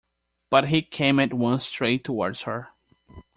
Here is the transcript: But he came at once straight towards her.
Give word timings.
But 0.49 0.69
he 0.69 0.81
came 0.81 1.19
at 1.19 1.31
once 1.31 1.67
straight 1.67 2.03
towards 2.03 2.41
her. 2.41 2.69